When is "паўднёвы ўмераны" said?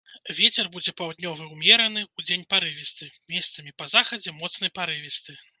1.01-2.01